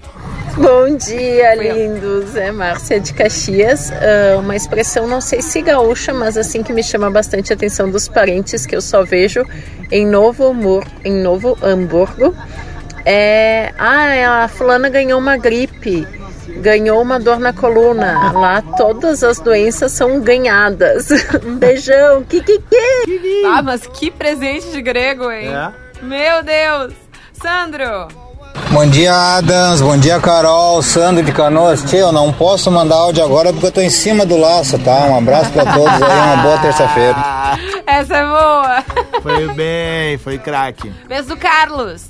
[0.57, 2.35] Bom dia, lindos.
[2.35, 3.91] É Márcia de Caxias.
[3.91, 7.89] Ah, uma expressão, não sei se gaúcha, mas assim que me chama bastante a atenção
[7.89, 9.45] dos parentes que eu só vejo
[9.91, 12.33] em Novo, Hamburgo, em Novo Hamburgo.
[13.03, 16.07] É, ah, a fulana ganhou uma gripe,
[16.61, 18.31] ganhou uma dor na coluna.
[18.31, 21.09] Lá todas as doenças são ganhadas.
[21.45, 23.43] Um beijão, kikiki.
[23.45, 25.49] Ah, mas que presente de grego, hein?
[25.53, 25.71] É.
[26.01, 26.93] Meu Deus.
[27.33, 28.24] Sandro.
[28.75, 29.79] Bom dia, Adams.
[29.79, 30.81] Bom dia, Carol.
[30.81, 31.81] Sandro de Canoas.
[31.81, 35.05] Tchê, eu não posso mandar áudio agora porque eu tô em cima do laço, tá?
[35.05, 37.15] Um abraço pra todos aí, uma boa terça-feira.
[37.87, 38.83] Essa é boa.
[39.23, 40.91] Foi bem, foi craque.
[41.07, 42.03] Vez do Carlos.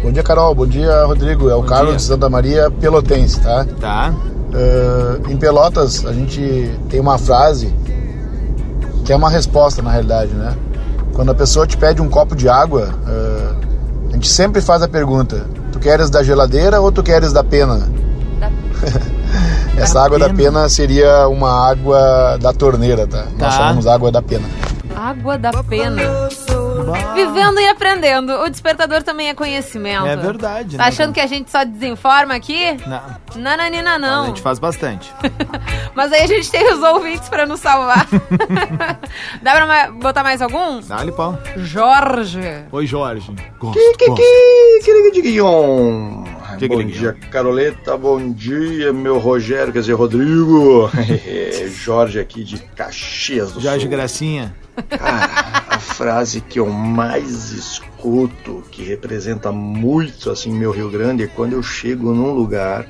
[0.00, 0.54] Bom dia, Carol.
[0.54, 1.50] Bom dia, Rodrigo.
[1.50, 3.66] É o Carlos de Santa Maria, pelotense, tá?
[3.80, 4.14] Tá.
[5.28, 7.74] em Pelotas, a gente tem uma frase
[9.04, 10.56] que é uma resposta, na realidade, né?
[11.12, 13.69] Quando a pessoa te pede um copo de água, ah,
[14.10, 17.88] a gente sempre faz a pergunta: tu queres da geladeira ou tu queres da pena?
[19.76, 23.24] Essa água da pena seria uma água da torneira, tá?
[23.38, 23.50] Nós Tá.
[23.52, 24.46] chamamos água da pena.
[24.94, 26.02] Água da pena.
[27.14, 28.32] Vivendo e aprendendo.
[28.42, 30.06] O despertador também é conhecimento.
[30.06, 32.76] É verdade, Tá né, achando que a gente só desinforma aqui?
[32.86, 33.00] Não.
[33.42, 34.26] Nananina, A não.
[34.26, 35.12] gente faz bastante.
[35.94, 38.06] Mas aí a gente tem os ouvintes pra nos salvar.
[39.42, 40.80] Dá pra botar mais algum?
[40.80, 41.38] Dá-lhe pau.
[41.56, 42.64] Jorge.
[42.72, 43.32] Oi, Jorge.
[43.58, 43.78] Gosto,
[46.56, 46.68] Guion.
[46.68, 47.96] Bom dia, Caroleta.
[47.96, 50.90] Bom dia, meu Rogério, quer dizer, Rodrigo.
[51.82, 53.90] Jorge aqui de Caxias do Jorge Sul.
[53.90, 54.54] Gracinha.
[54.98, 61.52] A frase que eu mais escuto, que representa muito assim meu Rio Grande, é quando
[61.52, 62.86] eu chego num lugar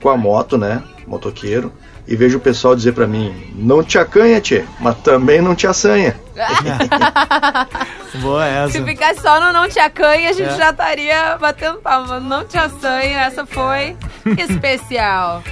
[0.00, 1.72] com a moto, né, motoqueiro,
[2.08, 5.66] e vejo o pessoal dizer pra mim: "Não te acanha, tchê, mas também não te
[5.66, 6.16] assanha".
[8.20, 8.72] Boa essa.
[8.72, 10.56] Se ficasse só no não te acanha, a gente É.
[10.56, 12.18] já estaria batendo palma.
[12.20, 13.96] Não te assanha, essa foi
[14.38, 15.42] especial.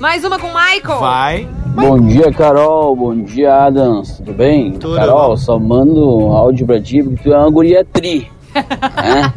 [0.00, 0.98] Mais uma com o Michael.
[1.00, 1.48] Vai.
[1.68, 2.94] Bom dia, Carol.
[2.94, 4.16] Bom dia, Adams.
[4.18, 4.72] Tudo bem?
[4.72, 5.36] Tudo Carol, bom.
[5.36, 8.30] só mando um áudio pra ti porque tu é uma guria tri.
[8.54, 9.32] né?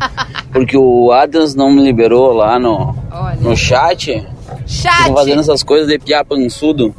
[0.52, 2.96] Porque o Adams não me liberou lá no,
[3.40, 4.26] no chat.
[4.68, 5.08] Chat.
[5.08, 6.94] Tô fazendo essas coisas de piar pançudo.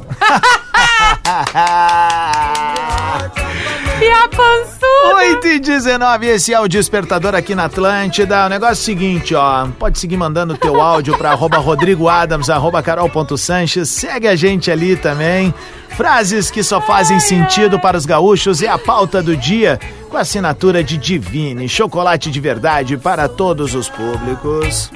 [4.03, 5.15] Pia pançudo.
[5.15, 8.45] 8 e 19, esse é o Despertador aqui na Atlântida.
[8.45, 9.65] O negócio é o seguinte, ó.
[9.79, 13.87] Pode seguir mandando teu áudio pra arroba Rodrigo Adams, arroba carol.sanches.
[13.87, 15.53] Segue a gente ali também.
[15.95, 19.79] Frases que só fazem sentido para os gaúchos e a pauta do dia
[20.09, 24.91] com a assinatura de Divine, chocolate de verdade para todos os públicos.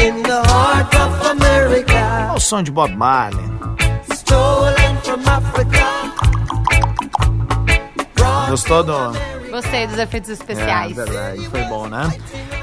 [0.00, 3.69] In the heart of America, Ao som de Bob Marley.
[8.50, 8.92] Gostou do...
[9.48, 10.98] Gostei dos efeitos especiais.
[10.98, 12.12] É, verdade, foi bom, né?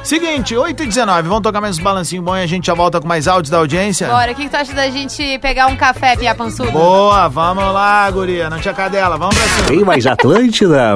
[0.03, 2.99] Seguinte, 8 e 19, vamos tocar mais uns balancinhos bons e a gente já volta
[2.99, 4.07] com mais áudios da audiência?
[4.07, 6.71] Bora, o que, que tu acha da gente pegar um café, Pia Pançudo?
[6.71, 9.67] Boa, vamos lá, guria, não tinha cadela, vamos pra cima.
[9.67, 10.95] Tem mais Atlântida?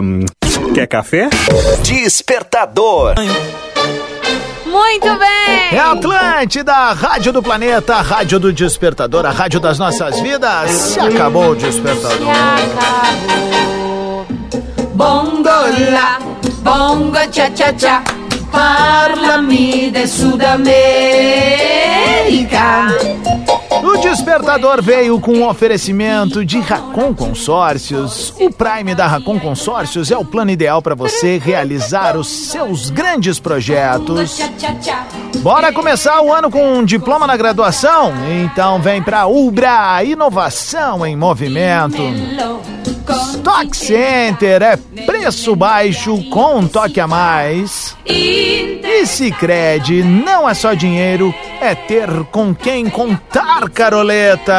[0.74, 1.30] Quer café?
[1.84, 3.16] Despertador.
[4.66, 5.70] Muito bem!
[5.72, 10.70] É Atlântida, a Rádio do Planeta, a Rádio do Despertador, a Rádio das Nossas Vidas.
[10.70, 12.28] Se acabou o Despertador.
[15.02, 15.50] Bongo
[15.90, 16.20] la,
[16.62, 18.04] bongo cha cha cha.
[18.52, 20.70] Parlami de Sudamérica.
[23.84, 28.32] O Despertador veio com um oferecimento de Racon Consórcios.
[28.40, 33.40] O Prime da Racon Consórcios é o plano ideal para você realizar os seus grandes
[33.40, 34.40] projetos.
[35.38, 38.14] Bora começar o ano com um diploma na graduação?
[38.44, 42.04] Então vem pra Ubra, inovação em movimento.
[43.10, 47.96] Stock Center é preço baixo com um toque a mais.
[48.06, 54.54] E Sicredi não é só dinheiro, é ter com quem contar, Caroleta.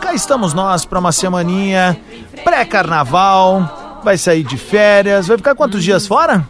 [0.00, 1.98] Cá estamos nós para uma semaninha
[2.44, 4.00] pré-carnaval.
[4.04, 5.26] Vai sair de férias.
[5.28, 6.46] Vai ficar quantos dias fora?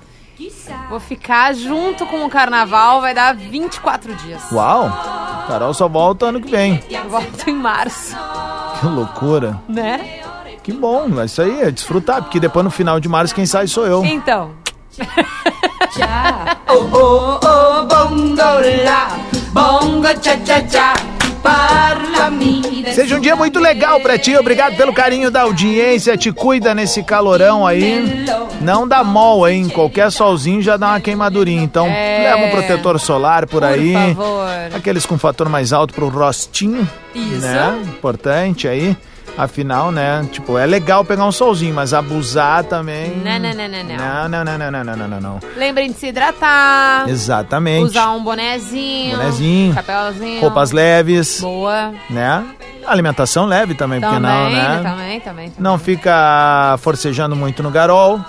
[0.88, 4.42] Vou ficar junto com o carnaval, vai dar 24 dias.
[4.50, 4.88] Uau!
[5.46, 6.82] Carol só volta ano que vem.
[6.90, 8.16] Eu volto em março,
[8.80, 9.60] Que loucura.
[9.68, 10.20] né?
[10.70, 13.66] Que bom, é isso aí, é desfrutar, porque depois no final de março quem sai
[13.66, 14.04] sou eu.
[14.04, 14.52] Então.
[16.68, 18.40] Oh oh oh bongo
[22.94, 27.02] Seja um dia muito legal pra ti, obrigado pelo carinho da audiência, te cuida nesse
[27.02, 28.24] calorão aí.
[28.60, 29.68] Não dá mol, hein?
[29.68, 31.62] Qualquer solzinho já dá uma queimadurinha.
[31.62, 32.24] Então É.
[32.24, 33.92] leva um protetor solar por, aí.
[33.92, 34.48] favor.
[34.76, 36.88] Aqueles com fator mais alto pro rostinho.
[37.14, 37.40] Isso.
[37.40, 37.82] Né?
[37.84, 38.96] Importante aí.
[39.40, 40.26] Afinal, né?
[40.30, 43.16] Tipo, é legal pegar um solzinho, mas abusar também.
[43.16, 44.28] Não, não, não, não, não.
[44.28, 45.40] Não, não, não, não, não, não, não, não.
[45.56, 47.08] Lembrem de se hidratar.
[47.08, 47.84] Exatamente.
[47.86, 49.16] Usar um bonezinho.
[49.16, 49.72] Bonezinho.
[49.72, 50.40] Chapéuzinho.
[50.42, 51.40] Roupas leves.
[51.40, 51.94] Boa.
[52.10, 52.44] Né?
[52.86, 54.80] Alimentação leve também, porque Também, não, né?
[54.82, 55.52] também, também.
[55.58, 58.20] Não fica forcejando muito no garol.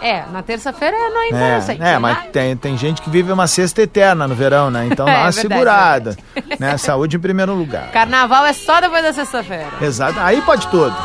[0.00, 1.82] É, na terça-feira não é interessante.
[1.82, 4.86] É, é mas tem, tem gente que vive uma cesta eterna no verão, né?
[4.90, 6.16] Então dá É uma verdade, segurada.
[6.58, 6.76] Né?
[6.78, 7.90] Saúde em primeiro lugar.
[7.90, 9.68] Carnaval é só depois da sexta-feira.
[9.80, 10.18] Exato.
[10.20, 10.96] Aí pode tudo.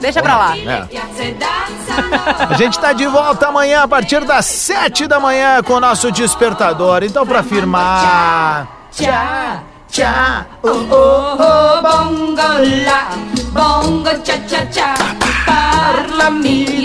[0.00, 0.56] Deixa pra lá.
[0.56, 0.88] É.
[2.48, 6.10] A gente tá de volta amanhã a partir das sete da manhã com o nosso
[6.10, 7.02] despertador.
[7.02, 8.66] Então, pra firmar.
[8.90, 10.46] cha cha.
[10.62, 13.16] Oh oh oh bongo la,
[13.52, 14.94] bongo cha cha cha.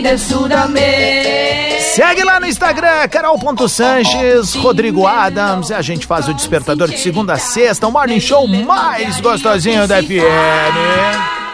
[0.01, 1.81] De Sudamérica.
[1.95, 5.69] Segue lá no Instagram, carol.sanches, Rodrigo Adams.
[5.69, 9.87] E a gente faz o despertador de segunda a sexta, o morning show mais gostosinho
[9.87, 11.44] da FM.